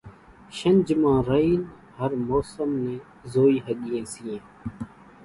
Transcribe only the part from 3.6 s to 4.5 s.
ۿڳيئين سيئين۔